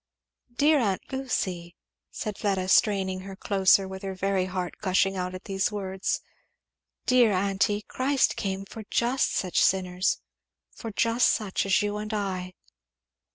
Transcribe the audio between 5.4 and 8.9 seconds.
these words, "dear aunty Christ came for